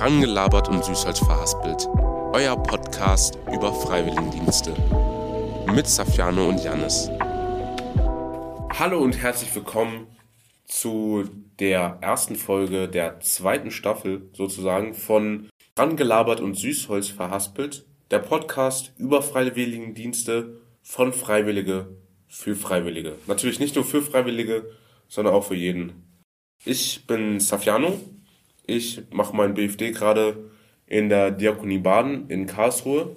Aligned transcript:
Rangelabert 0.00 0.70
und 0.70 0.82
Süßholz 0.82 1.18
verhaspelt. 1.18 1.86
Euer 2.32 2.56
Podcast 2.56 3.36
über 3.52 3.70
Freiwilligendienste. 3.70 4.72
Mit 5.74 5.86
Safiano 5.86 6.48
und 6.48 6.64
Jannis. 6.64 7.10
Hallo 8.78 8.98
und 8.98 9.18
herzlich 9.18 9.54
willkommen 9.54 10.06
zu 10.64 11.28
der 11.58 11.98
ersten 12.00 12.36
Folge 12.36 12.88
der 12.88 13.20
zweiten 13.20 13.70
Staffel 13.70 14.30
sozusagen 14.32 14.94
von 14.94 15.50
Rangelabert 15.76 16.40
und 16.40 16.54
Süßholz 16.54 17.08
verhaspelt. 17.08 17.84
Der 18.10 18.20
Podcast 18.20 18.94
über 18.96 19.20
Freiwilligendienste 19.20 20.62
von 20.80 21.12
Freiwillige 21.12 21.94
für 22.26 22.56
Freiwillige. 22.56 23.16
Natürlich 23.26 23.60
nicht 23.60 23.74
nur 23.74 23.84
für 23.84 24.00
Freiwillige, 24.00 24.64
sondern 25.08 25.34
auch 25.34 25.44
für 25.44 25.56
jeden. 25.56 26.24
Ich 26.64 27.06
bin 27.06 27.38
Safiano. 27.38 28.00
Ich 28.66 29.02
mache 29.10 29.34
mein 29.34 29.54
BFD 29.54 29.90
gerade 29.90 30.50
in 30.86 31.08
der 31.08 31.30
Diakonie 31.30 31.78
Baden 31.78 32.28
in 32.28 32.46
Karlsruhe 32.46 33.16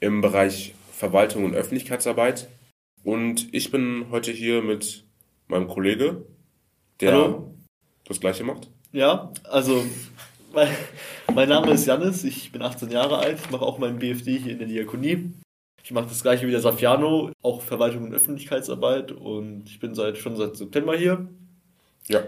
im 0.00 0.20
Bereich 0.20 0.74
Verwaltung 0.92 1.44
und 1.44 1.54
Öffentlichkeitsarbeit. 1.54 2.48
Und 3.04 3.52
ich 3.54 3.70
bin 3.70 4.06
heute 4.10 4.32
hier 4.32 4.62
mit 4.62 5.04
meinem 5.48 5.68
Kollege, 5.68 6.26
der 7.00 7.12
Hallo. 7.12 7.54
das 8.04 8.20
gleiche 8.20 8.44
macht. 8.44 8.68
Ja, 8.92 9.32
also 9.44 9.84
mein, 10.52 10.68
mein 11.34 11.48
Name 11.48 11.72
ist 11.72 11.86
Janis, 11.86 12.24
ich 12.24 12.50
bin 12.50 12.62
18 12.62 12.90
Jahre 12.90 13.18
alt, 13.18 13.38
ich 13.44 13.50
mache 13.50 13.64
auch 13.64 13.78
mein 13.78 13.98
BFD 13.98 14.38
hier 14.38 14.52
in 14.52 14.58
der 14.58 14.68
Diakonie. 14.68 15.32
Ich 15.84 15.92
mache 15.92 16.08
das 16.08 16.22
gleiche 16.22 16.46
wie 16.48 16.50
der 16.50 16.60
Safiano, 16.60 17.30
auch 17.42 17.62
Verwaltung 17.62 18.04
und 18.04 18.14
Öffentlichkeitsarbeit 18.14 19.12
und 19.12 19.64
ich 19.66 19.78
bin 19.78 19.94
seit 19.94 20.18
schon 20.18 20.34
seit 20.34 20.56
September 20.56 20.96
hier. 20.96 21.28
Ja. 22.08 22.24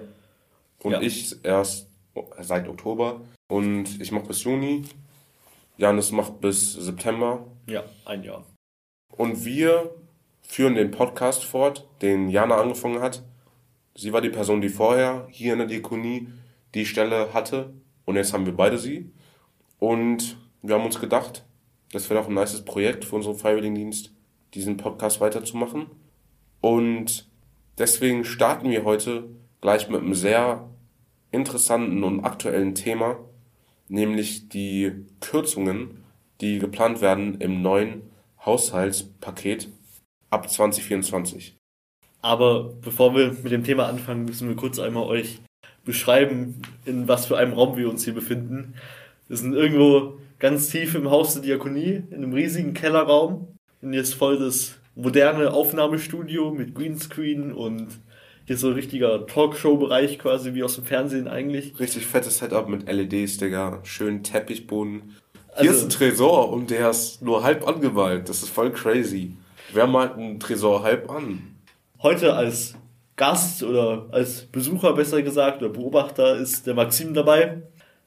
Und 0.80 0.92
ja. 0.92 1.00
ich 1.00 1.34
erst 1.42 1.87
seit 2.40 2.68
Oktober. 2.68 3.20
Und 3.48 4.00
ich 4.00 4.12
mache 4.12 4.26
bis 4.26 4.44
Juni. 4.44 4.82
Janis 5.76 6.12
macht 6.12 6.40
bis 6.40 6.72
September. 6.72 7.46
Ja, 7.66 7.84
ein 8.04 8.22
Jahr. 8.22 8.44
Und 9.16 9.44
wir 9.44 9.90
führen 10.42 10.74
den 10.74 10.90
Podcast 10.90 11.44
fort, 11.44 11.86
den 12.02 12.28
Jana 12.28 12.56
angefangen 12.56 13.00
hat. 13.00 13.22
Sie 13.94 14.12
war 14.12 14.20
die 14.20 14.30
Person, 14.30 14.60
die 14.60 14.68
vorher 14.68 15.26
hier 15.30 15.52
in 15.52 15.58
der 15.58 15.68
Diakonie 15.68 16.28
die 16.74 16.86
Stelle 16.86 17.32
hatte. 17.32 17.72
Und 18.04 18.16
jetzt 18.16 18.32
haben 18.32 18.46
wir 18.46 18.56
beide 18.56 18.78
sie. 18.78 19.10
Und 19.78 20.38
wir 20.62 20.74
haben 20.74 20.84
uns 20.84 21.00
gedacht, 21.00 21.44
das 21.92 22.08
wäre 22.08 22.20
doch 22.20 22.28
ein 22.28 22.34
nices 22.34 22.64
Projekt 22.64 23.04
für 23.04 23.16
unseren 23.16 23.36
Freiwilligendienst, 23.36 24.12
diesen 24.54 24.76
Podcast 24.76 25.20
weiterzumachen. 25.20 25.86
Und 26.60 27.28
deswegen 27.78 28.24
starten 28.24 28.70
wir 28.70 28.84
heute 28.84 29.28
gleich 29.60 29.88
mit 29.88 30.00
einem 30.00 30.14
sehr 30.14 30.68
interessanten 31.30 32.04
und 32.04 32.24
aktuellen 32.24 32.74
Thema, 32.74 33.18
nämlich 33.88 34.48
die 34.48 34.92
Kürzungen, 35.20 36.04
die 36.40 36.58
geplant 36.58 37.00
werden 37.00 37.40
im 37.40 37.62
neuen 37.62 38.02
Haushaltspaket 38.44 39.68
ab 40.30 40.50
2024. 40.50 41.56
Aber 42.20 42.74
bevor 42.80 43.14
wir 43.14 43.32
mit 43.42 43.52
dem 43.52 43.64
Thema 43.64 43.86
anfangen, 43.86 44.24
müssen 44.24 44.48
wir 44.48 44.56
kurz 44.56 44.78
einmal 44.78 45.04
euch 45.04 45.40
beschreiben, 45.84 46.60
in 46.84 47.08
was 47.08 47.26
für 47.26 47.38
einem 47.38 47.52
Raum 47.52 47.76
wir 47.76 47.88
uns 47.88 48.04
hier 48.04 48.14
befinden. 48.14 48.74
Wir 49.28 49.36
sind 49.36 49.54
irgendwo 49.54 50.18
ganz 50.38 50.68
tief 50.68 50.94
im 50.94 51.10
Haus 51.10 51.34
der 51.34 51.42
Diakonie, 51.42 52.02
in 52.10 52.16
einem 52.16 52.32
riesigen 52.32 52.74
Kellerraum. 52.74 53.48
Und 53.80 53.94
ist 53.94 54.14
voll 54.14 54.38
das 54.38 54.78
moderne 54.96 55.52
Aufnahmestudio 55.52 56.50
mit 56.50 56.74
Greenscreen 56.74 57.52
und 57.52 58.00
hier 58.48 58.56
so 58.56 58.68
ein 58.68 58.72
richtiger 58.72 59.26
Talkshow-Bereich 59.26 60.18
quasi 60.18 60.54
wie 60.54 60.64
aus 60.64 60.76
dem 60.76 60.86
Fernsehen 60.86 61.28
eigentlich. 61.28 61.78
Richtig 61.78 62.06
fettes 62.06 62.38
Setup 62.38 62.66
mit 62.66 62.90
LEDs, 62.90 63.36
Digga. 63.36 63.80
Schön 63.82 64.22
Teppichboden. 64.22 65.16
Hier 65.58 65.70
also, 65.70 65.72
ist 65.72 65.82
ein 65.84 65.90
Tresor 65.90 66.50
und 66.50 66.70
der 66.70 66.88
ist 66.88 67.20
nur 67.20 67.42
halb 67.42 67.68
angemalt. 67.68 68.30
Das 68.30 68.42
ist 68.42 68.48
voll 68.48 68.72
crazy. 68.72 69.36
Wer 69.74 69.86
malt 69.86 70.16
ein 70.16 70.40
Tresor 70.40 70.82
halb 70.82 71.10
an? 71.10 71.56
Heute 72.02 72.32
als 72.32 72.74
Gast 73.16 73.62
oder 73.62 74.06
als 74.12 74.46
Besucher 74.46 74.94
besser 74.94 75.20
gesagt 75.20 75.60
oder 75.60 75.70
Beobachter 75.70 76.36
ist 76.36 76.66
der 76.66 76.72
Maxim 76.72 77.12
dabei 77.12 77.60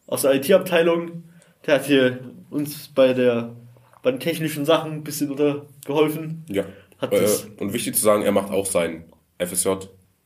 aus 0.07 0.23
der 0.23 0.33
IT-Abteilung. 0.33 1.23
Der 1.67 1.75
hat 1.75 1.85
hier 1.85 2.19
uns 2.49 2.87
bei 2.87 3.13
der 3.13 3.55
bei 4.01 4.09
den 4.09 4.19
technischen 4.19 4.65
Sachen 4.65 4.91
ein 4.91 5.03
bisschen 5.03 5.35
geholfen. 5.85 6.43
Ja. 6.49 6.63
Hat 6.97 7.13
äh, 7.13 7.27
und 7.59 7.73
wichtig 7.73 7.93
zu 7.93 8.01
sagen, 8.01 8.23
er 8.23 8.31
macht 8.31 8.49
auch 8.49 8.65
sein 8.65 9.03
FSJ 9.37 9.69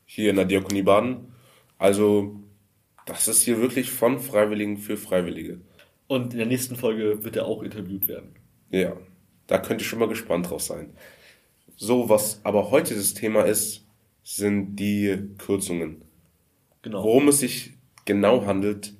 hier 0.06 0.30
in 0.30 0.36
der 0.36 0.46
Diakonie 0.46 0.82
Baden. 0.82 1.32
Also, 1.78 2.40
das 3.04 3.28
ist 3.28 3.42
hier 3.42 3.60
wirklich 3.60 3.90
von 3.90 4.18
Freiwilligen 4.18 4.78
für 4.78 4.96
Freiwillige. 4.96 5.60
Und 6.06 6.32
in 6.32 6.38
der 6.38 6.46
nächsten 6.46 6.76
Folge 6.76 7.22
wird 7.24 7.36
er 7.36 7.46
auch 7.46 7.62
interviewt 7.62 8.08
werden. 8.08 8.30
Ja, 8.70 8.96
da 9.46 9.58
könnt 9.58 9.80
ihr 9.80 9.86
schon 9.86 9.98
mal 9.98 10.08
gespannt 10.08 10.48
drauf 10.48 10.62
sein. 10.62 10.94
So, 11.76 12.08
was 12.08 12.40
aber 12.44 12.70
heute 12.70 12.94
das 12.94 13.12
Thema 13.12 13.42
ist, 13.42 13.84
sind 14.22 14.76
die 14.76 15.18
Kürzungen. 15.38 16.04
Genau. 16.82 17.02
Worum 17.02 17.28
es 17.28 17.40
sich 17.40 17.74
genau 18.04 18.46
handelt, 18.46 18.94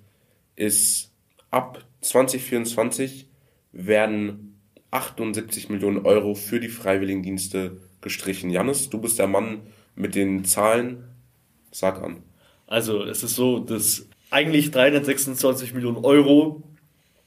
ist 0.57 1.13
ab 1.51 1.85
2024 2.01 3.29
werden 3.73 4.61
78 4.91 5.69
Millionen 5.69 6.05
Euro 6.07 6.35
für 6.35 6.61
die 6.61 6.69
Freiwilligendienste 6.69 7.81
gestrichen. 8.01 8.51
Janis, 8.51 8.89
du 8.89 9.01
bist 9.01 9.19
der 9.19 9.27
Mann, 9.27 9.63
mit 9.97 10.15
den 10.15 10.45
Zahlen, 10.45 11.05
sag 11.73 12.03
an. 12.03 12.23
Also 12.67 13.03
es 13.03 13.23
ist 13.23 13.35
so, 13.35 13.59
dass 13.59 14.09
eigentlich 14.31 14.71
326 14.71 15.75
Millionen 15.75 15.99
Euro 16.05 16.63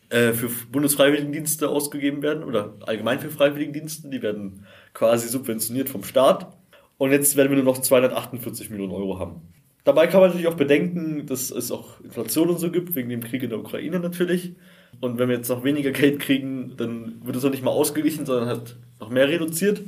äh, 0.10 0.34
für 0.34 0.50
Bundesfreiwilligendienste 0.72 1.70
ausgegeben 1.70 2.22
werden 2.22 2.44
oder 2.44 2.76
allgemein 2.86 3.20
für 3.20 3.30
Freiwilligendienste, 3.30 4.10
die 4.10 4.22
werden 4.22 4.66
quasi 4.94 5.28
subventioniert 5.28 5.90
vom 5.90 6.04
Staat. 6.04 6.56
Und 6.98 7.12
jetzt 7.12 7.36
werden 7.38 7.50
wir 7.50 7.56
nur 7.56 7.74
noch 7.74 7.82
248 7.82 8.70
Millionen 8.70 8.92
Euro 8.92 9.20
haben. 9.20 9.42
Dabei 9.86 10.08
kann 10.08 10.20
man 10.20 10.30
natürlich 10.30 10.48
auch 10.48 10.58
bedenken, 10.58 11.26
dass 11.26 11.50
es 11.50 11.72
auch 11.72 12.02
Inflation 12.02 12.50
und 12.50 12.60
so 12.60 12.70
gibt, 12.70 12.96
wegen 12.96 13.10
dem 13.10 13.24
Krieg 13.24 13.42
in 13.42 13.50
der 13.50 13.60
Ukraine 13.60 14.00
natürlich. 14.00 14.54
Und 15.00 15.18
wenn 15.18 15.30
wir 15.30 15.38
jetzt 15.38 15.50
noch 15.50 15.64
weniger 15.64 15.92
Geld 15.92 16.20
kriegen, 16.20 16.76
dann 16.76 17.26
wird 17.26 17.38
es 17.38 17.46
auch 17.46 17.52
nicht 17.52 17.64
mal 17.64 17.72
ausgeglichen, 17.72 18.26
sondern 18.26 18.50
halt 18.50 18.76
noch 19.00 19.10
mehr 19.10 19.30
reduziert. 19.30 19.82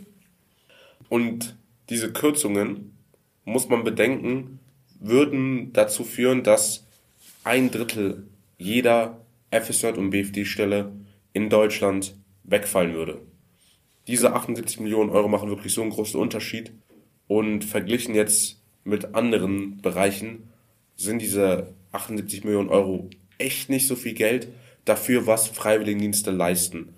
Und 1.10 1.58
diese 1.92 2.12
Kürzungen, 2.12 2.98
muss 3.44 3.68
man 3.68 3.84
bedenken, 3.84 4.60
würden 5.00 5.74
dazu 5.74 6.04
führen, 6.04 6.42
dass 6.42 6.88
ein 7.44 7.70
Drittel 7.70 8.28
jeder 8.58 9.26
FSJ 9.52 9.88
und 9.88 10.10
BFD-Stelle 10.12 10.94
in 11.34 11.50
Deutschland 11.50 12.16
wegfallen 12.44 12.94
würde. 12.94 13.22
Diese 14.08 14.34
78 14.34 14.80
Millionen 14.80 15.10
Euro 15.10 15.28
machen 15.28 15.50
wirklich 15.50 15.74
so 15.74 15.82
einen 15.82 15.92
großen 15.92 16.20
Unterschied 16.20 16.72
und 17.28 17.66
verglichen 17.66 18.16
jetzt 18.16 18.62
mit 18.84 19.14
anderen 19.14 19.82
Bereichen 19.82 20.50
sind 20.96 21.22
diese 21.22 21.74
78 21.92 22.46
Millionen 22.46 22.70
Euro 22.70 23.10
echt 23.38 23.70
nicht 23.70 23.88
so 23.88 23.96
viel 23.96 24.14
Geld 24.14 24.48
dafür, 24.86 25.28
was 25.28 25.50
Freiwilligendienste 25.50 26.32
leisten. 26.32 26.96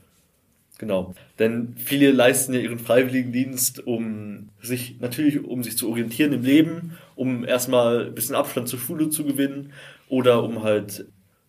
Genau. 0.84 1.16
Denn 1.40 1.76
viele 1.78 2.12
leisten 2.12 2.54
ja 2.54 2.60
ihren 2.60 2.78
Freiwilligendienst, 2.78 3.88
um 3.88 4.50
sich 4.62 5.00
natürlich, 5.00 5.42
um 5.42 5.64
sich 5.64 5.78
zu 5.78 5.88
orientieren 5.88 6.34
im 6.34 6.44
Leben, 6.44 6.98
um 7.16 7.46
erstmal 7.46 8.08
ein 8.08 8.14
bisschen 8.14 8.36
Abstand 8.36 8.68
zur 8.68 8.80
Schule 8.80 9.08
zu 9.10 9.24
gewinnen 9.24 9.72
oder 10.10 10.44
um 10.44 10.62
halt, 10.62 11.06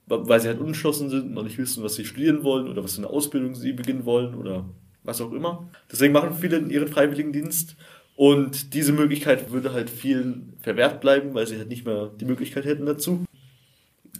weil 0.06 0.39
sie 0.39 0.47
halt 0.47 0.61
unentschlossen 0.61 1.11
sind 1.11 1.23
und 1.23 1.34
noch 1.34 1.43
nicht 1.43 1.59
wissen, 1.59 1.83
was 1.83 1.97
sie 1.97 2.05
studieren 2.05 2.44
wollen 2.44 2.69
oder 2.69 2.84
was 2.84 2.94
für 2.94 3.00
eine 3.00 3.11
Ausbildung 3.11 3.56
sie 3.56 3.73
beginnen 3.73 4.05
wollen 4.05 4.37
oder 4.37 4.67
was 5.03 5.21
auch 5.21 5.33
immer. 5.33 5.69
Deswegen 5.91 6.12
machen 6.12 6.37
viele 6.41 6.61
ihren 6.61 6.87
Freiwilligendienst 6.87 7.75
und 8.15 8.73
diese 8.73 8.93
Möglichkeit 8.93 9.50
würde 9.50 9.73
halt 9.73 9.91
vielen 9.91 10.53
verwehrt 10.61 11.00
bleiben, 11.00 11.34
weil 11.34 11.49
sie 11.49 11.59
halt 11.59 11.69
nicht 11.69 11.84
mehr 11.84 12.12
die 12.21 12.25
Möglichkeit 12.25 12.67
hätten 12.67 12.87
dazu. 12.87 13.25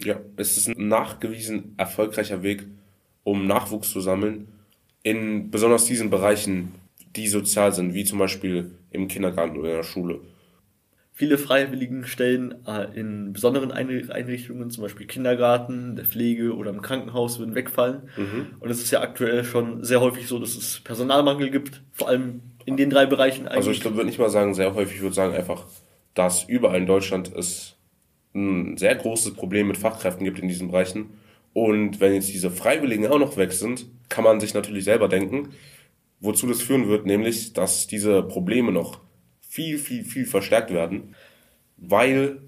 Ja, 0.03 0.19
es 0.35 0.57
ist 0.57 0.67
ein 0.67 0.89
nachgewiesen 0.89 1.73
erfolgreicher 1.77 2.43
Weg, 2.43 2.67
um 3.23 3.47
Nachwuchs 3.47 3.91
zu 3.91 4.01
sammeln 4.01 4.49
in 5.05 5.51
besonders 5.51 5.85
diesen 5.85 6.09
Bereichen, 6.09 6.73
die 7.15 7.27
sozial 7.27 7.71
sind, 7.71 7.93
wie 7.93 8.03
zum 8.03 8.17
Beispiel 8.17 8.71
im 8.89 9.07
Kindergarten 9.07 9.55
oder 9.55 9.69
in 9.69 9.75
der 9.75 9.83
Schule. 9.83 10.19
Viele 11.13 11.37
Freiwilligenstellen 11.37 12.55
äh, 12.65 12.87
in 12.99 13.31
besonderen 13.31 13.71
Einrichtungen, 13.71 14.71
zum 14.71 14.81
Beispiel 14.81 15.05
Kindergarten, 15.05 15.95
der 15.95 16.05
Pflege 16.05 16.55
oder 16.55 16.71
im 16.71 16.81
Krankenhaus, 16.81 17.37
würden 17.37 17.53
wegfallen. 17.53 18.09
Mhm. 18.17 18.47
Und 18.59 18.69
es 18.71 18.81
ist 18.81 18.89
ja 18.89 19.01
aktuell 19.01 19.43
schon 19.43 19.83
sehr 19.83 20.01
häufig 20.01 20.27
so, 20.27 20.39
dass 20.39 20.55
es 20.55 20.79
Personalmangel 20.79 21.51
gibt, 21.51 21.83
vor 21.91 22.09
allem 22.09 22.41
in 22.65 22.75
den 22.75 22.89
drei 22.89 23.05
Bereichen 23.05 23.47
eigentlich. 23.47 23.57
Also 23.57 23.71
ich 23.71 23.85
würde 23.85 24.05
nicht 24.05 24.17
mal 24.17 24.31
sagen 24.31 24.55
sehr 24.55 24.73
häufig, 24.73 24.95
ich 24.95 25.01
würde 25.03 25.15
sagen 25.15 25.35
einfach, 25.35 25.67
dass 26.15 26.45
überall 26.45 26.79
in 26.79 26.87
Deutschland 26.87 27.31
es 27.31 27.75
ein 28.33 28.75
sehr 28.77 28.95
großes 28.95 29.35
Problem 29.35 29.67
mit 29.67 29.77
Fachkräften 29.77 30.25
gibt 30.25 30.39
in 30.39 30.47
diesen 30.47 30.71
Bereichen 30.71 31.11
und 31.55 32.01
wenn 32.01 32.13
jetzt 32.13 32.33
diese 32.33 32.51
Freiwilligen 32.51 33.07
auch 33.07 33.17
noch 33.17 33.37
weg 33.37 33.53
sind, 33.53 33.85
kann 34.09 34.25
man 34.25 34.41
sich 34.41 34.53
natürlich 34.53 34.83
selber 34.83 35.07
denken, 35.07 35.53
wozu 36.19 36.47
das 36.47 36.61
führen 36.61 36.89
wird, 36.89 37.05
nämlich, 37.05 37.53
dass 37.53 37.87
diese 37.87 38.23
Probleme 38.23 38.73
noch 38.73 38.99
viel, 39.39 39.77
viel, 39.77 40.03
viel 40.03 40.25
verstärkt 40.25 40.73
werden, 40.73 41.15
weil 41.77 42.41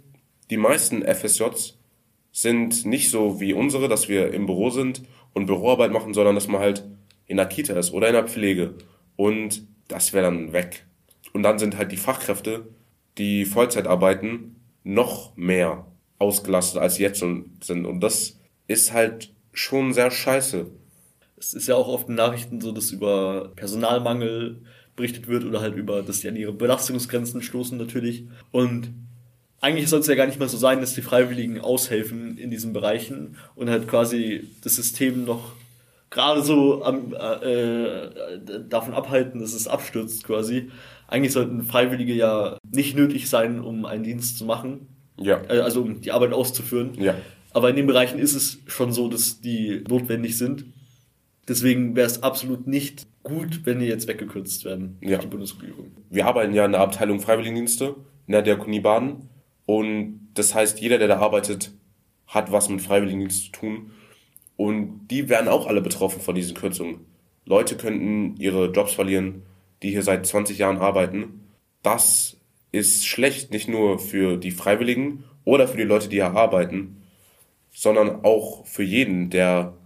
die 0.50 0.58
meisten 0.58 1.04
FSJs 1.04 1.78
sind 2.34 2.86
nicht 2.86 3.10
so 3.10 3.40
wie 3.40 3.54
unsere, 3.54 3.88
dass 3.88 4.10
wir 4.10 4.34
im 4.34 4.46
Büro 4.46 4.72
sind 4.72 5.04
und 5.34 5.46
Büroarbeit 5.46 5.94
machen, 5.94 6.14
sondern 6.14 6.36
dass 6.36 6.50
man 6.50 6.60
halt 6.60 6.84
in 7.28 7.38
der 7.38 7.46
Kita 7.46 7.80
ist 7.80 7.94
oder 7.94 8.08
in 8.08 8.14
der 8.14 8.28
Pflege. 8.28 8.74
Und 9.16 9.66
das 9.88 10.12
wäre 10.12 10.26
dann 10.26 10.52
weg. 10.52 10.86
Und 11.32 11.44
dann 11.44 11.60
sind 11.60 11.78
halt 11.78 11.94
die 11.94 11.98
Fachkräfte, 11.98 12.68
die 13.18 13.46
Vollzeit 13.46 13.88
arbeiten, 13.88 14.58
noch 14.84 15.34
mehr 15.38 15.88
ausgelastet 16.20 16.82
als 16.82 16.98
jetzt 16.98 17.20
sind. 17.20 17.86
Und 17.86 18.02
das 18.02 18.37
ist 18.68 18.94
halt 18.94 19.34
schon 19.54 19.94
sehr 19.94 20.12
scheiße. 20.12 20.68
Es 21.38 21.54
ist 21.54 21.68
ja 21.68 21.76
auch 21.76 21.88
oft 21.88 22.10
in 22.10 22.16
Nachrichten 22.16 22.62
so, 22.62 22.72
dass 22.72 22.92
über 22.92 23.52
Personalmangel 23.56 24.62
berichtet 24.96 25.28
wird 25.28 25.46
oder 25.46 25.62
halt 25.62 25.76
über, 25.76 26.02
dass 26.02 26.22
die 26.22 26.28
an 26.28 26.36
ihre 26.36 26.54
Belastungsgrenzen 26.54 27.42
stoßen 27.42 27.78
natürlich. 27.78 28.26
Und 28.52 28.90
eigentlich 29.62 29.90
soll 29.90 30.00
es 30.00 30.08
ja 30.08 30.16
gar 30.16 30.26
nicht 30.26 30.40
mehr 30.40 30.50
so 30.50 30.58
sein, 30.58 30.82
dass 30.82 30.94
die 30.94 31.02
Freiwilligen 31.02 31.60
aushelfen 31.60 32.38
in 32.38 32.52
diesen 32.52 32.74
Bereichen 32.74 33.38
und 33.56 33.70
halt 33.70 33.88
quasi 33.88 34.50
das 34.64 34.76
System 34.76 35.26
noch 35.26 35.54
gerade 36.10 36.44
so 36.44 36.84
am, 36.84 37.14
äh, 37.14 38.40
davon 38.70 38.94
abhalten, 38.94 39.40
dass 39.40 39.54
es 39.54 39.68
abstürzt 39.68 40.24
quasi. 40.24 40.72
Eigentlich 41.08 41.34
sollten 41.34 41.64
Freiwillige 41.64 42.14
ja 42.14 42.58
nicht 42.70 42.96
nötig 42.96 43.30
sein, 43.30 43.60
um 43.60 43.86
einen 43.86 44.04
Dienst 44.04 44.38
zu 44.38 44.46
machen. 44.46 44.88
Ja. 45.20 45.42
Äh, 45.50 45.60
also 45.60 45.82
um 45.82 46.02
die 46.02 46.12
Arbeit 46.12 46.34
auszuführen. 46.34 46.94
Ja. 47.00 47.16
Aber 47.58 47.72
in 47.72 47.76
den 47.76 47.88
Bereichen 47.88 48.20
ist 48.20 48.36
es 48.36 48.60
schon 48.68 48.92
so, 48.92 49.08
dass 49.08 49.42
die 49.42 49.84
notwendig 49.90 50.38
sind. 50.38 50.66
Deswegen 51.48 51.96
wäre 51.96 52.06
es 52.06 52.22
absolut 52.22 52.68
nicht 52.68 53.08
gut, 53.24 53.66
wenn 53.66 53.80
die 53.80 53.88
jetzt 53.88 54.08
weggekürzt 54.08 54.64
werden 54.64 55.00
ja. 55.02 55.18
die 55.18 55.26
Bundesregierung. 55.26 55.92
Wir 56.12 56.28
arbeiten 56.28 56.54
ja 56.54 56.66
in 56.66 56.74
der 56.74 56.82
Abteilung 56.82 57.20
Freiwilligendienste 57.20 57.96
in 58.28 58.34
der 58.34 58.44
Diakonie 58.44 58.80
Baden. 58.80 59.30
Und 59.66 60.30
das 60.36 60.54
heißt, 60.54 60.80
jeder, 60.82 61.00
der 61.00 61.08
da 61.08 61.18
arbeitet, 61.18 61.72
hat 62.28 62.52
was 62.52 62.70
mit 62.70 62.80
Freiwilligendienst 62.80 63.46
zu 63.46 63.52
tun. 63.54 63.90
Und 64.56 65.08
die 65.08 65.28
werden 65.28 65.48
auch 65.48 65.66
alle 65.66 65.82
betroffen 65.82 66.22
von 66.22 66.36
diesen 66.36 66.56
Kürzungen. 66.56 67.08
Leute 67.44 67.76
könnten 67.76 68.36
ihre 68.38 68.72
Jobs 68.72 68.94
verlieren, 68.94 69.42
die 69.82 69.90
hier 69.90 70.04
seit 70.04 70.28
20 70.28 70.60
Jahren 70.60 70.78
arbeiten. 70.78 71.48
Das 71.82 72.38
ist 72.72 73.08
schlecht, 73.08 73.50
nicht 73.50 73.68
nur 73.68 73.98
für 73.98 74.38
die 74.38 74.52
Freiwilligen 74.52 75.24
oder 75.44 75.68
für 75.68 75.78
die 75.78 75.84
Leute, 75.86 76.08
die 76.08 76.18
hier 76.18 76.36
arbeiten, 76.36 76.98
sondern 77.78 78.26
auch 78.26 78.66
für 78.66 78.82
jeden, 78.82 79.30
der 79.30 79.78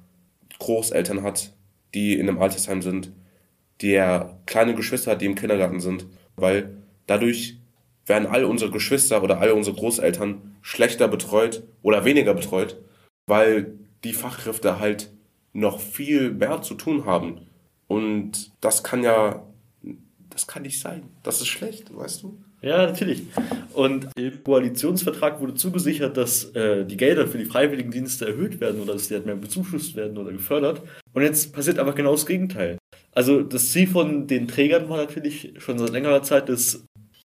Großeltern 0.60 1.24
hat, 1.24 1.52
die 1.94 2.14
in 2.14 2.30
einem 2.30 2.42
Altersheim 2.42 2.82
sind, 2.82 3.12
der 3.82 4.40
kleine 4.46 4.76
Geschwister 4.76 5.12
hat, 5.12 5.22
die 5.22 5.26
im 5.26 5.36
Kindergarten 5.36 5.82
sind, 5.82 6.06
weil 6.38 6.78
dadurch 7.06 7.58
werden 8.06 8.30
all 8.30 8.46
unsere 8.46 8.72
Geschwister 8.72 9.22
oder 9.22 9.42
all 9.42 9.52
unsere 9.52 9.76
Großeltern 9.76 10.56
schlechter 10.62 11.10
betreut 11.10 11.64
oder 11.82 12.06
weniger 12.06 12.34
betreut, 12.34 12.80
weil 13.28 13.74
die 14.06 14.14
Fachkräfte 14.14 14.80
halt 14.80 15.12
noch 15.52 15.82
viel 15.82 16.32
mehr 16.32 16.62
zu 16.62 16.76
tun 16.76 17.04
haben. 17.04 17.42
Und 17.90 18.54
das 18.62 18.86
kann 18.86 19.04
ja, 19.04 19.46
das 20.30 20.48
kann 20.48 20.62
nicht 20.62 20.80
sein. 20.80 21.10
Das 21.24 21.42
ist 21.42 21.50
schlecht, 21.50 21.94
weißt 21.94 22.24
du? 22.24 22.42
Ja, 22.62 22.86
natürlich. 22.86 23.24
Und 23.74 24.10
im 24.16 24.44
Koalitionsvertrag 24.44 25.42
wurde 25.42 25.56
zugesichert, 25.56 26.16
dass 26.16 26.46
äh, 26.56 26.86
die 26.86 26.98
Gelder 26.98 27.28
für 27.28 27.40
die 27.40 27.46
Freiwilligendienste 27.46 28.28
erhöht 28.28 28.60
werden 28.60 28.82
oder 28.82 28.94
dass 28.94 29.08
die 29.08 29.16
halt 29.16 29.26
mehr 29.26 29.36
bezuschusst 29.36 29.96
werden 29.96 30.18
oder 30.18 30.32
gefördert. 30.32 30.82
Und 31.14 31.24
jetzt 31.24 31.54
passiert 31.54 31.80
einfach 31.80 31.96
genau 31.96 32.12
das 32.12 32.26
Gegenteil. 32.26 32.78
Also 33.14 33.42
das 33.42 33.72
Ziel 33.72 33.88
von 33.88 34.28
den 34.28 34.48
Trägern 34.48 34.90
war 34.90 34.98
natürlich 34.98 35.54
schon 35.58 35.80
seit 35.80 35.90
längerer 35.90 36.22
Zeit, 36.22 36.50
dass 36.50 36.86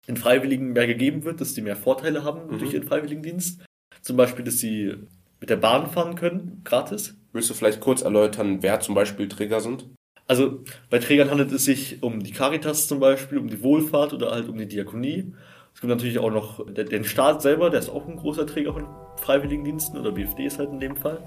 den 0.07 0.15
Freiwilligen 0.15 0.71
mehr 0.71 0.87
gegeben 0.87 1.25
wird, 1.25 1.41
dass 1.41 1.53
die 1.53 1.61
mehr 1.61 1.75
Vorteile 1.75 2.23
haben 2.23 2.49
mhm. 2.49 2.59
durch 2.59 2.73
ihren 2.73 2.87
Freiwilligendienst. 2.87 3.61
Zum 4.01 4.15
Beispiel, 4.15 4.45
dass 4.45 4.59
sie 4.59 4.95
mit 5.39 5.49
der 5.49 5.57
Bahn 5.57 5.89
fahren 5.89 6.15
können, 6.15 6.61
gratis. 6.63 7.15
Willst 7.33 7.49
du 7.49 7.53
vielleicht 7.53 7.81
kurz 7.81 8.01
erläutern, 8.01 8.59
wer 8.61 8.79
zum 8.79 8.95
Beispiel 8.95 9.27
Träger 9.27 9.59
sind? 9.59 9.85
Also 10.29 10.59
bei 10.89 10.99
Trägern 10.99 11.31
handelt 11.31 11.53
es 11.53 11.63
sich 11.63 12.03
um 12.03 12.21
die 12.21 12.31
Caritas 12.31 12.89
zum 12.89 12.99
Beispiel, 12.99 13.37
um 13.37 13.47
die 13.47 13.63
Wohlfahrt 13.63 14.11
oder 14.11 14.31
halt 14.31 14.49
um 14.49 14.57
die 14.57 14.67
Diakonie. 14.67 15.33
Es 15.73 15.79
gibt 15.79 15.89
natürlich 15.89 16.19
auch 16.19 16.31
noch 16.31 16.65
den 16.69 17.05
Staat 17.05 17.41
selber, 17.41 17.69
der 17.69 17.79
ist 17.79 17.87
auch 17.87 18.05
ein 18.05 18.17
großer 18.17 18.45
Träger 18.45 18.73
von 18.73 18.87
Freiwilligendiensten 19.21 19.97
oder 19.97 20.11
BFD 20.11 20.47
ist 20.47 20.59
halt 20.59 20.71
in 20.71 20.81
dem 20.81 20.97
Fall. 20.97 21.23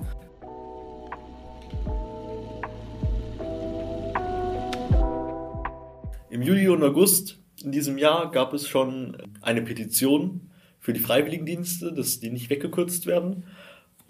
Im 6.28 6.42
Juli 6.42 6.68
und 6.68 6.82
August 6.82 7.38
in 7.64 7.72
diesem 7.72 7.96
Jahr 7.96 8.30
gab 8.30 8.52
es 8.52 8.68
schon 8.68 9.16
eine 9.40 9.62
Petition 9.62 10.50
für 10.78 10.92
die 10.92 11.00
Freiwilligendienste, 11.00 11.94
dass 11.94 12.20
die 12.20 12.30
nicht 12.30 12.50
weggekürzt 12.50 13.06
werden. 13.06 13.44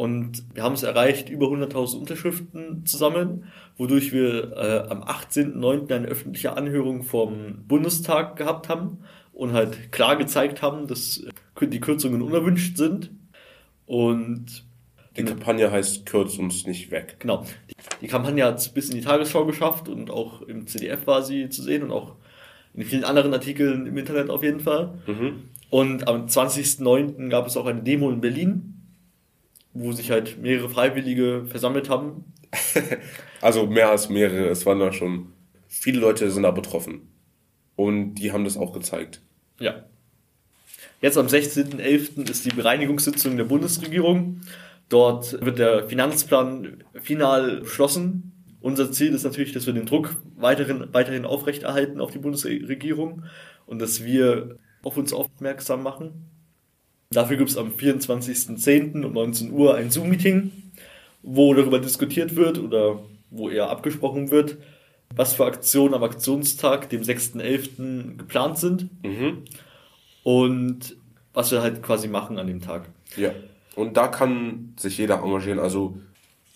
Und 0.00 0.44
wir 0.55 0.62
haben 0.62 0.73
es 0.73 0.82
erreicht, 0.82 1.29
über 1.29 1.49
100.000 1.49 1.99
Unterschriften 1.99 2.87
zu 2.87 2.97
sammeln, 2.97 3.44
wodurch 3.76 4.12
wir 4.12 4.56
äh, 4.56 4.88
am 4.88 5.02
18.09. 5.02 5.93
eine 5.93 6.06
öffentliche 6.06 6.56
Anhörung 6.56 7.02
vom 7.02 7.67
Bundestag 7.69 8.37
gehabt 8.37 8.70
haben 8.70 9.00
und 9.35 9.52
halt 9.52 9.93
klar 9.93 10.17
gezeigt 10.17 10.62
haben, 10.62 10.87
dass 10.87 11.19
äh, 11.19 11.67
die 11.67 11.81
Kürzungen 11.81 12.23
unerwünscht 12.23 12.79
sind. 12.79 13.11
Und 13.85 14.64
die 15.19 15.25
Kampagne 15.25 15.70
heißt 15.70 16.06
Kürz 16.06 16.38
uns 16.38 16.67
nicht 16.67 16.91
weg. 16.91 17.17
Genau. 17.19 17.44
Die 18.00 18.08
Kampagne 18.08 18.46
hat 18.46 18.56
es 18.56 18.70
bis 18.70 18.88
in 18.88 18.96
die 18.96 19.05
Tagesschau 19.05 19.44
geschafft 19.44 19.91
und 19.91 20.11
auch 20.11 20.41
im 20.41 20.67
CDF 20.67 21.06
war 21.06 21.23
sie 21.23 21.50
zu 21.50 21.62
sehen 21.62 21.82
und 21.82 21.91
auch 21.91 22.14
in 22.73 22.85
vielen 22.85 23.05
anderen 23.05 23.35
Artikeln 23.35 23.87
im 23.87 23.99
Internet 23.99 24.31
auf 24.31 24.43
jeden 24.43 24.61
Fall. 24.61 24.94
Mhm. 25.06 25.50
Und 25.69 26.08
am 26.08 26.25
20.09. 26.25 27.29
gab 27.29 27.46
es 27.46 27.58
auch 27.58 27.67
eine 27.67 27.82
Demo 27.82 28.11
in 28.11 28.23
Berlin, 28.23 28.80
wo 29.72 29.93
sich 29.93 30.11
halt 30.11 30.38
mehrere 30.38 30.69
Freiwillige 30.69 31.44
versammelt 31.46 31.88
haben. 31.88 32.32
also 33.40 33.67
mehr 33.67 33.90
als 33.90 34.08
mehrere, 34.08 34.49
es 34.49 34.67
waren 34.67 34.81
da 34.81 34.93
schon 34.93 35.32
viele 35.70 36.00
Leute 36.00 36.31
sind 36.31 36.43
da 36.43 36.50
betroffen. 36.50 37.08
Und 37.76 38.17
die 38.17 38.32
haben 38.32 38.44
das 38.44 38.58
auch 38.58 38.72
gezeigt. 38.72 39.22
Ja. 39.58 39.84
Jetzt 41.00 41.17
am 41.17 41.26
16.11. 41.26 42.28
ist 42.28 42.44
die 42.44 42.55
Bereinigungssitzung 42.55 43.38
der 43.38 43.44
Bundesregierung. 43.44 44.43
Dort 44.90 45.44
wird 45.44 45.58
der 45.58 45.88
Finanzplan 45.88 46.84
final 47.00 47.61
beschlossen. 47.61 48.32
Unser 48.61 48.93
Ziel 48.93 49.14
ist 49.14 49.25
natürlich, 49.25 49.52
dass 49.52 49.64
wir 49.64 49.72
den 49.72 49.87
Druck 49.87 50.17
weiterhin, 50.37 50.88
weiterhin 50.93 51.25
aufrechterhalten 51.25 52.00
auf 52.00 52.11
die 52.11 52.19
Bundesregierung 52.19 53.25
und 53.64 53.78
dass 53.78 54.05
wir 54.05 54.58
auf 54.82 54.99
uns 54.99 55.14
aufmerksam 55.14 55.82
machen. 55.82 56.26
Dafür 57.12 57.36
gibt 57.38 57.50
es 57.50 57.56
am 57.56 57.72
24.10. 57.72 59.04
um 59.04 59.12
19 59.12 59.50
Uhr 59.52 59.74
ein 59.74 59.90
Zoom-Meeting, 59.90 60.52
wo 61.22 61.52
darüber 61.54 61.80
diskutiert 61.80 62.36
wird 62.36 62.60
oder 62.60 63.00
wo 63.31 63.50
eher 63.50 63.69
abgesprochen 63.69 64.31
wird, 64.31 64.58
was 65.17 65.34
für 65.34 65.44
Aktionen 65.44 65.94
am 65.94 66.05
Aktionstag, 66.05 66.88
dem 66.88 67.02
6.11. 67.02 68.17
geplant 68.17 68.58
sind 68.58 68.90
mhm. 69.05 69.44
und 70.22 70.96
was 71.32 71.50
wir 71.50 71.62
halt 71.62 71.82
quasi 71.82 72.06
machen 72.06 72.38
an 72.38 72.46
dem 72.46 72.60
Tag. 72.60 72.88
Ja, 73.17 73.32
und 73.74 73.96
da 73.96 74.06
kann 74.06 74.74
sich 74.79 74.96
jeder 74.98 75.20
engagieren. 75.20 75.58
Also, 75.58 75.98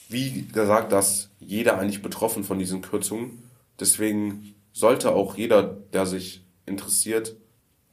wie 0.08 0.42
gesagt, 0.42 0.92
dass 0.92 1.30
jeder 1.40 1.80
eigentlich 1.80 2.00
betroffen 2.00 2.44
von 2.44 2.60
diesen 2.60 2.80
Kürzungen. 2.80 3.42
Deswegen 3.80 4.54
sollte 4.72 5.16
auch 5.16 5.36
jeder, 5.36 5.64
der 5.92 6.06
sich 6.06 6.42
interessiert, 6.64 7.34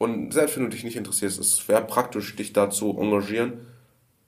und 0.02 0.34
selbst 0.34 0.56
wenn 0.56 0.64
du 0.64 0.70
dich 0.70 0.82
nicht 0.82 0.96
interessierst, 0.96 1.38
es 1.38 1.68
wäre 1.68 1.86
praktisch, 1.86 2.34
dich 2.34 2.52
da 2.52 2.70
zu 2.70 2.98
engagieren. 2.98 3.68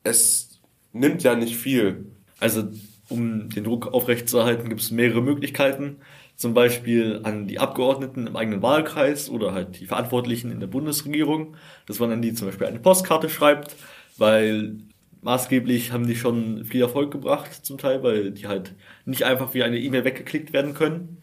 Es 0.04 0.60
nimmt 0.92 1.24
ja 1.24 1.34
nicht 1.34 1.56
viel. 1.56 2.06
Also, 2.38 2.68
um 3.08 3.50
den 3.50 3.64
Druck 3.64 3.88
aufrechtzuerhalten, 3.92 4.68
gibt 4.68 4.82
es 4.82 4.92
mehrere 4.92 5.20
Möglichkeiten. 5.20 5.96
Zum 6.36 6.54
Beispiel 6.54 7.22
an 7.24 7.48
die 7.48 7.58
Abgeordneten 7.58 8.28
im 8.28 8.36
eigenen 8.36 8.62
Wahlkreis 8.62 9.28
oder 9.28 9.52
halt 9.52 9.80
die 9.80 9.86
Verantwortlichen 9.86 10.52
in 10.52 10.60
der 10.60 10.68
Bundesregierung, 10.68 11.56
dass 11.86 11.98
man 11.98 12.12
an 12.12 12.22
die 12.22 12.34
zum 12.34 12.46
Beispiel 12.46 12.68
eine 12.68 12.78
Postkarte 12.78 13.28
schreibt, 13.28 13.74
weil 14.16 14.78
maßgeblich 15.22 15.90
haben 15.90 16.06
die 16.06 16.14
schon 16.14 16.64
viel 16.66 16.82
Erfolg 16.82 17.10
gebracht 17.10 17.66
zum 17.66 17.78
Teil, 17.78 18.04
weil 18.04 18.30
die 18.30 18.46
halt 18.46 18.76
nicht 19.06 19.24
einfach 19.24 19.54
wie 19.54 19.64
eine 19.64 19.80
E-Mail 19.80 20.04
weggeklickt 20.04 20.52
werden 20.52 20.74
können. 20.74 21.18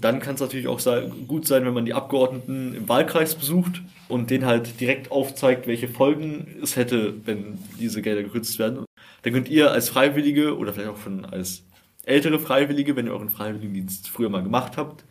Dann 0.00 0.20
kann 0.20 0.34
es 0.34 0.40
natürlich 0.40 0.68
auch 0.68 0.80
gut 1.26 1.46
sein, 1.46 1.64
wenn 1.64 1.74
man 1.74 1.84
die 1.84 1.94
Abgeordneten 1.94 2.74
im 2.74 2.88
Wahlkreis 2.88 3.34
besucht 3.34 3.82
und 4.08 4.30
denen 4.30 4.46
halt 4.46 4.80
direkt 4.80 5.10
aufzeigt, 5.10 5.66
welche 5.66 5.88
Folgen 5.88 6.46
es 6.62 6.76
hätte, 6.76 7.14
wenn 7.26 7.58
diese 7.78 8.02
Gelder 8.02 8.22
gekürzt 8.22 8.58
werden. 8.58 8.84
Dann 9.22 9.32
könnt 9.32 9.48
ihr 9.48 9.70
als 9.70 9.88
Freiwillige 9.88 10.56
oder 10.56 10.72
vielleicht 10.72 10.90
auch 10.90 11.02
schon 11.02 11.24
als 11.24 11.62
ältere 12.04 12.38
Freiwillige, 12.38 12.96
wenn 12.96 13.06
ihr 13.06 13.12
euren 13.12 13.30
Freiwilligendienst 13.30 14.08
früher 14.08 14.30
mal 14.30 14.42
gemacht 14.42 14.76
habt, 14.76 15.04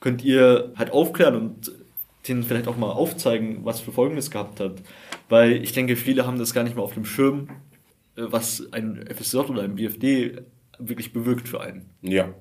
könnt 0.00 0.24
ihr 0.24 0.72
halt 0.76 0.92
aufklären 0.92 1.36
und 1.36 1.72
denen 2.28 2.42
vielleicht 2.42 2.68
auch 2.68 2.76
mal 2.76 2.90
aufzeigen, 2.90 3.64
was 3.64 3.80
für 3.80 3.92
Folgen 3.92 4.16
es 4.16 4.30
gehabt 4.30 4.60
hat. 4.60 4.74
Weil 5.28 5.62
ich 5.62 5.72
denke, 5.72 5.96
viele 5.96 6.26
haben 6.26 6.38
das 6.38 6.52
gar 6.52 6.64
nicht 6.64 6.74
mehr 6.74 6.84
auf 6.84 6.94
dem 6.94 7.04
Schirm, 7.04 7.48
äh, 8.16 8.22
was 8.26 8.72
ein 8.72 9.06
FSJ 9.08 9.38
oder 9.38 9.62
ein 9.62 9.76
BFD 9.76 10.42
wirklich 10.78 11.12
bewirkt 11.12 11.48
für 11.48 11.60
einen. 11.60 11.90
Ja. 12.02 12.34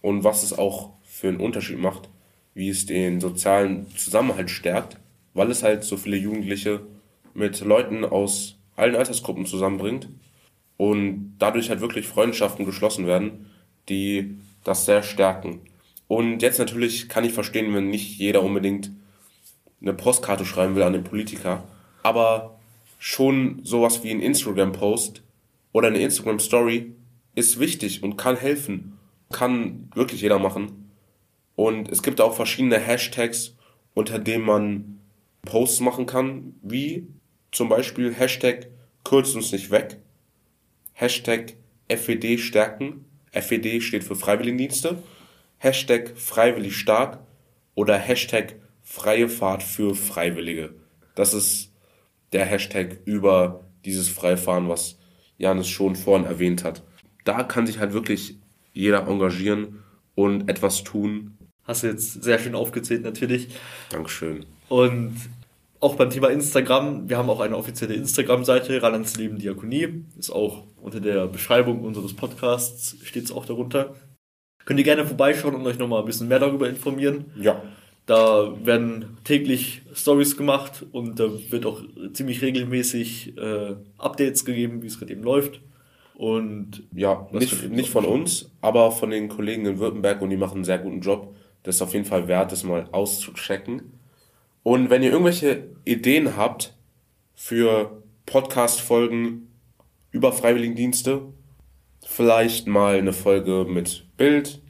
Und 0.00 0.24
was 0.24 0.42
es 0.42 0.56
auch 0.56 0.92
für 1.16 1.28
einen 1.28 1.40
Unterschied 1.40 1.78
macht, 1.78 2.10
wie 2.52 2.68
es 2.68 2.84
den 2.84 3.20
sozialen 3.22 3.86
Zusammenhalt 3.96 4.50
stärkt, 4.50 4.98
weil 5.32 5.50
es 5.50 5.62
halt 5.62 5.82
so 5.82 5.96
viele 5.96 6.18
Jugendliche 6.18 6.82
mit 7.32 7.58
Leuten 7.62 8.04
aus 8.04 8.58
allen 8.76 8.96
Altersgruppen 8.96 9.46
zusammenbringt. 9.46 10.08
und 10.78 11.36
dadurch 11.38 11.70
halt 11.70 11.80
wirklich 11.80 12.06
Freundschaften 12.06 12.66
geschlossen 12.66 13.06
werden, 13.06 13.46
die 13.88 14.36
das 14.62 14.84
sehr 14.84 15.02
stärken. 15.02 15.60
Und 16.06 16.42
jetzt 16.42 16.58
natürlich 16.58 17.08
kann 17.08 17.24
ich 17.24 17.32
verstehen, 17.32 17.72
wenn 17.74 17.88
nicht 17.88 18.18
jeder 18.18 18.42
unbedingt 18.42 18.90
eine 19.80 19.94
Postkarte 19.94 20.44
schreiben 20.44 20.76
will 20.76 20.82
an 20.82 20.92
den 20.92 21.02
Politiker, 21.02 21.64
aber 22.02 22.58
schon 22.98 23.60
sowas 23.64 24.04
wie 24.04 24.10
ein 24.10 24.20
Instagram-Post 24.20 25.22
oder 25.72 25.88
eine 25.88 26.00
Instagram-Story 26.00 26.92
ist 27.34 27.58
wichtig 27.58 28.02
und 28.02 28.18
kann 28.18 28.36
helfen. 28.36 28.98
Kann 29.32 29.88
wirklich 29.94 30.20
jeder 30.20 30.38
machen. 30.38 30.85
Und 31.56 31.90
es 31.90 32.02
gibt 32.02 32.20
auch 32.20 32.34
verschiedene 32.34 32.78
Hashtags, 32.78 33.56
unter 33.94 34.18
denen 34.18 34.44
man 34.44 35.00
Posts 35.42 35.80
machen 35.80 36.06
kann, 36.06 36.54
wie 36.62 37.08
zum 37.50 37.68
Beispiel 37.68 38.12
Hashtag 38.14 38.68
kürzt 39.04 39.34
uns 39.34 39.52
nicht 39.52 39.70
weg, 39.70 39.98
Hashtag 40.92 41.54
FED 41.88 42.38
stärken, 42.38 43.06
FED 43.32 43.82
steht 43.82 44.04
für 44.04 44.16
Freiwilligendienste, 44.16 45.02
Hashtag 45.58 46.16
freiwillig 46.16 46.76
stark 46.76 47.20
oder 47.74 47.96
Hashtag 47.96 48.56
freie 48.82 49.28
Fahrt 49.28 49.62
für 49.62 49.94
Freiwillige. 49.94 50.74
Das 51.14 51.32
ist 51.32 51.72
der 52.32 52.44
Hashtag 52.44 52.98
über 53.04 53.64
dieses 53.84 54.08
Freifahren, 54.08 54.68
was 54.68 54.98
Janis 55.38 55.68
schon 55.68 55.96
vorhin 55.96 56.26
erwähnt 56.26 56.64
hat. 56.64 56.82
Da 57.24 57.42
kann 57.42 57.66
sich 57.66 57.78
halt 57.78 57.92
wirklich 57.92 58.38
jeder 58.72 59.06
engagieren 59.08 59.82
und 60.14 60.48
etwas 60.48 60.84
tun. 60.84 61.35
Hast 61.66 61.82
du 61.82 61.88
jetzt 61.88 62.22
sehr 62.22 62.38
schön 62.38 62.54
aufgezählt 62.54 63.02
natürlich. 63.02 63.48
Dankeschön. 63.90 64.46
Und 64.68 65.16
auch 65.80 65.96
beim 65.96 66.10
Thema 66.10 66.28
Instagram, 66.28 67.08
wir 67.08 67.18
haben 67.18 67.28
auch 67.28 67.40
eine 67.40 67.56
offizielle 67.56 67.94
Instagram-Seite, 67.94 68.82
Rheinlands 68.82 69.16
Leben 69.16 69.38
Diakonie. 69.38 70.04
Ist 70.18 70.30
auch 70.30 70.64
unter 70.80 71.00
der 71.00 71.26
Beschreibung 71.26 71.82
unseres 71.82 72.14
Podcasts, 72.14 72.96
steht 73.02 73.24
es 73.24 73.32
auch 73.32 73.44
darunter. 73.44 73.94
Könnt 74.64 74.80
ihr 74.80 74.84
gerne 74.84 75.06
vorbeischauen 75.06 75.54
und 75.54 75.66
euch 75.66 75.78
nochmal 75.78 76.00
ein 76.00 76.06
bisschen 76.06 76.28
mehr 76.28 76.38
darüber 76.38 76.68
informieren. 76.68 77.26
Ja. 77.40 77.62
Da 78.06 78.52
werden 78.64 79.18
täglich 79.24 79.82
Stories 79.92 80.36
gemacht 80.36 80.86
und 80.92 81.18
da 81.18 81.28
wird 81.50 81.66
auch 81.66 81.82
ziemlich 82.12 82.40
regelmäßig 82.40 83.36
äh, 83.36 83.74
Updates 83.98 84.44
gegeben, 84.44 84.82
wie 84.82 84.86
es 84.86 84.98
gerade 84.98 85.12
eben 85.12 85.24
läuft. 85.24 85.60
Und 86.14 86.84
ja, 86.94 87.28
nicht, 87.32 87.68
nicht 87.68 87.90
von 87.90 88.04
uns, 88.04 88.50
aber 88.60 88.90
von 88.90 89.10
den 89.10 89.28
Kollegen 89.28 89.66
in 89.66 89.78
Württemberg 89.78 90.22
und 90.22 90.30
die 90.30 90.36
machen 90.36 90.56
einen 90.56 90.64
sehr 90.64 90.78
guten 90.78 91.00
Job. 91.00 91.34
Das 91.66 91.74
ist 91.74 91.82
auf 91.82 91.94
jeden 91.94 92.04
Fall 92.04 92.28
wert, 92.28 92.52
das 92.52 92.62
mal 92.62 92.88
auszuchecken. 92.92 93.98
Und 94.62 94.88
wenn 94.88 95.02
ihr 95.02 95.10
irgendwelche 95.10 95.64
Ideen 95.84 96.36
habt 96.36 96.76
für 97.34 98.04
Podcast-Folgen 98.24 99.50
über 100.12 100.32
Freiwilligendienste, 100.32 101.22
vielleicht 102.04 102.68
mal 102.68 102.98
eine 102.98 103.12
Folge 103.12 103.66
mit 103.68 104.06
Bild 104.16 104.62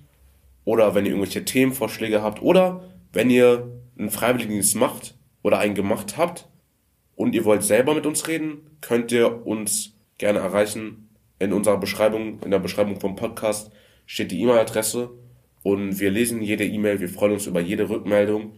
oder 0.65 0.95
wenn 0.95 1.05
ihr 1.05 1.11
irgendwelche 1.11 1.45
Themenvorschläge 1.45 2.23
habt 2.23 2.41
oder 2.41 2.89
wenn 3.13 3.29
ihr 3.29 3.71
einen 3.99 4.09
Freiwilligendienst 4.09 4.77
macht 4.77 5.19
oder 5.43 5.59
einen 5.59 5.75
gemacht 5.75 6.17
habt 6.17 6.49
und 7.15 7.35
ihr 7.35 7.45
wollt 7.45 7.63
selber 7.63 7.93
mit 7.93 8.07
uns 8.07 8.27
reden, 8.27 8.71
könnt 8.81 9.13
ihr 9.13 9.47
uns 9.47 9.93
gerne 10.17 10.39
erreichen. 10.39 11.11
In 11.39 11.53
unserer 11.53 11.77
Beschreibung, 11.77 12.41
in 12.41 12.51
der 12.51 12.59
Beschreibung 12.59 12.99
vom 12.99 13.17
Podcast 13.17 13.71
steht 14.07 14.31
die 14.31 14.41
E-Mail-Adresse 14.41 15.11
und 15.67 15.99
wir 15.99 16.13
lesen 16.13 16.43
jede 16.43 16.65
E-Mail, 16.65 17.01
wir 17.01 17.09
freuen 17.09 17.33
uns 17.33 17.49
über 17.49 17.61
jede 17.61 17.89
Rückmeldung. 17.89 18.53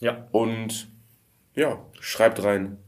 Ja. 0.00 0.28
Und 0.32 0.88
ja, 1.54 1.78
schreibt 2.00 2.42
rein. 2.42 2.78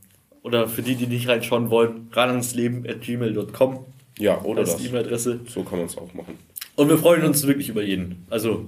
Oder 0.41 0.67
für 0.67 0.81
die, 0.81 0.95
die 0.95 1.07
nicht 1.07 1.29
reinschauen 1.29 1.69
wollen, 1.69 2.09
ranansleben.gmail.com. 2.13 3.85
Ja, 4.19 4.41
oder 4.41 4.63
das. 4.63 4.79
das. 4.79 4.87
E-Mail-Adresse. 4.87 5.41
So 5.47 5.63
kann 5.63 5.77
man 5.77 5.89
es 5.89 5.99
auch 5.99 6.15
machen. 6.15 6.39
Und 6.77 6.89
wir 6.89 6.97
freuen 6.97 7.23
uns 7.23 7.47
wirklich 7.47 7.69
über 7.69 7.83
jeden. 7.83 8.25
Also, 8.31 8.65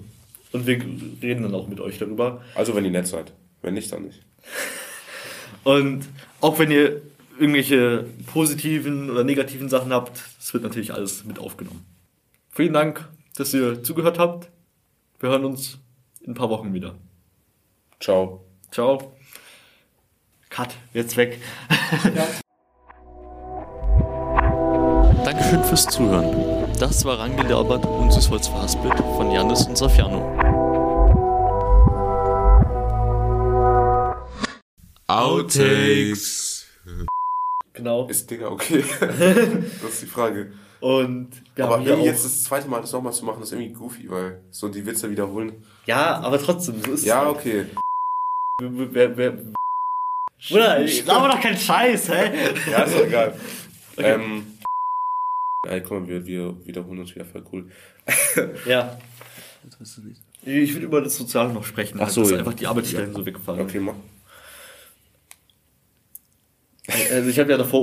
und 0.52 0.66
wir 0.66 0.78
reden 1.22 1.44
dann 1.44 1.54
auch 1.54 1.68
mit 1.68 1.80
euch 1.80 1.96
darüber. 1.96 2.42
Also, 2.54 2.76
wenn 2.76 2.84
ihr 2.84 2.90
nett 2.90 3.06
seid. 3.06 3.32
Wenn 3.62 3.72
nicht, 3.72 3.90
dann 3.90 4.02
nicht. 4.02 4.20
und 5.64 6.04
auch 6.42 6.58
wenn 6.58 6.70
ihr 6.70 7.00
irgendwelche 7.40 8.04
positiven 8.26 9.08
oder 9.08 9.24
negativen 9.24 9.70
Sachen 9.70 9.90
habt, 9.94 10.20
das 10.38 10.52
wird 10.52 10.64
natürlich 10.64 10.92
alles 10.92 11.24
mit 11.24 11.38
aufgenommen. 11.38 11.86
Vielen 12.50 12.74
Dank, 12.74 13.08
dass 13.38 13.54
ihr 13.54 13.82
zugehört 13.82 14.18
habt. 14.18 14.50
Wir 15.18 15.30
hören 15.30 15.46
uns 15.46 15.78
in 16.20 16.32
ein 16.32 16.34
paar 16.34 16.50
Wochen 16.50 16.74
wieder. 16.74 16.94
Ciao. 18.00 18.44
Ciao. 18.70 19.16
Cut, 20.50 20.74
jetzt 20.92 21.16
weg. 21.16 21.40
Ja. 22.14 22.26
Dankeschön 25.24 25.64
fürs 25.64 25.86
Zuhören. 25.86 26.70
Das 26.78 27.02
war 27.06 27.18
Rangelabert 27.18 27.86
und 27.86 28.12
Süßholz 28.12 28.48
verhaspelt 28.48 28.98
von 28.98 29.30
Janis 29.30 29.66
und 29.66 29.78
Safiano. 29.78 30.20
Outtakes. 35.06 36.66
Genau. 37.72 38.06
Ist 38.06 38.30
Digga 38.30 38.48
okay? 38.48 38.84
das 39.00 39.92
ist 39.94 40.02
die 40.02 40.06
Frage. 40.06 40.52
Und 40.80 41.30
wir 41.54 41.64
aber 41.64 41.78
haben 41.78 42.02
jetzt 42.02 42.24
das 42.24 42.44
zweite 42.44 42.68
Mal 42.68 42.80
das 42.80 42.92
nochmal 42.92 43.12
zu 43.12 43.24
machen, 43.24 43.42
ist 43.42 43.52
irgendwie 43.52 43.72
goofy, 43.72 44.10
weil 44.10 44.42
so 44.50 44.68
die 44.68 44.84
Witze 44.84 45.10
wiederholen. 45.10 45.64
Ja, 45.86 46.18
aber 46.20 46.38
trotzdem, 46.38 46.82
so 46.84 46.92
ist 46.92 47.04
ja, 47.04 47.22
es. 47.22 47.24
Ja, 47.24 47.30
okay. 47.30 47.66
Wer, 48.60 49.16
wer, 49.16 49.38
Bruder, 50.48 50.82
ich 50.82 51.04
glaube 51.04 51.28
doch 51.28 51.40
keinen 51.40 51.56
Scheiß, 51.56 52.08
hä? 52.10 52.30
ja, 52.70 52.82
ist 52.82 52.94
doch 52.94 53.06
egal. 53.06 53.34
Okay. 53.98 54.12
Ähm, 54.12 54.58
ja, 55.64 55.80
mal, 55.88 56.06
wir, 56.06 56.26
wir 56.26 56.66
wiederholen 56.66 56.98
uns 56.98 57.14
wieder 57.14 57.24
voll 57.24 57.42
cool. 57.50 57.70
ja. 58.66 58.98
Ich 60.42 60.74
würde 60.74 60.84
über 60.84 61.00
das 61.00 61.16
Soziale 61.16 61.50
noch 61.50 61.64
sprechen, 61.64 61.98
Ach 61.98 62.10
so, 62.10 62.20
dass 62.20 62.32
ja. 62.32 62.38
einfach 62.40 62.52
die 62.52 62.66
Arbeitsstellen 62.66 63.12
ja. 63.12 63.18
so 63.18 63.24
wegfallen. 63.24 63.62
Okay, 63.62 63.80
mach. 63.80 63.94
Also 67.10 67.30
ich 67.30 67.38
habe 67.38 67.50
ja 67.50 67.56
davor 67.56 67.74